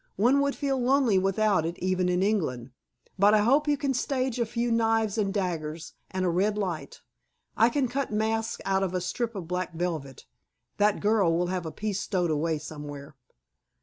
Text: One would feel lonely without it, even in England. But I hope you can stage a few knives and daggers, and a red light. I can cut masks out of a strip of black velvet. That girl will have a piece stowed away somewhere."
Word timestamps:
One 0.15 0.41
would 0.41 0.55
feel 0.55 0.81
lonely 0.81 1.19
without 1.19 1.63
it, 1.63 1.77
even 1.77 2.09
in 2.09 2.23
England. 2.23 2.71
But 3.19 3.35
I 3.35 3.41
hope 3.43 3.67
you 3.67 3.77
can 3.77 3.93
stage 3.93 4.39
a 4.39 4.47
few 4.47 4.71
knives 4.71 5.15
and 5.15 5.31
daggers, 5.31 5.93
and 6.09 6.25
a 6.25 6.29
red 6.29 6.57
light. 6.57 7.01
I 7.55 7.69
can 7.69 7.87
cut 7.87 8.09
masks 8.11 8.61
out 8.65 8.81
of 8.81 8.95
a 8.95 8.99
strip 9.01 9.35
of 9.35 9.47
black 9.47 9.75
velvet. 9.75 10.25
That 10.77 11.01
girl 11.01 11.31
will 11.37 11.47
have 11.53 11.67
a 11.67 11.71
piece 11.71 11.99
stowed 12.01 12.31
away 12.31 12.57
somewhere." 12.57 13.15